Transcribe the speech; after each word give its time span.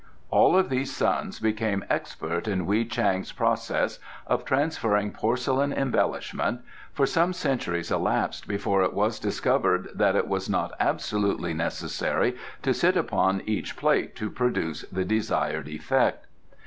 All 0.31 0.63
these 0.63 0.91
sons 0.91 1.39
became 1.39 1.85
expert 1.87 2.47
in 2.47 2.65
Wei 2.65 2.85
Chang's 2.85 3.31
process 3.31 3.99
of 4.25 4.43
transferring 4.45 5.11
porcelain 5.11 5.71
embellishment, 5.71 6.61
for 6.91 7.05
some 7.05 7.33
centuries 7.33 7.91
elapsed 7.91 8.47
before 8.47 8.81
it 8.81 8.93
was 8.95 9.19
discovered 9.19 9.89
that 9.93 10.15
it 10.15 10.27
was 10.27 10.49
not 10.49 10.73
absolutely 10.79 11.53
necessary 11.53 12.35
to 12.63 12.73
sit 12.73 12.97
upon 12.97 13.43
each 13.45 13.77
plate 13.77 14.15
to 14.15 14.31
produce 14.31 14.81
the 14.91 15.05
desired 15.05 15.67
effect. 15.67 16.25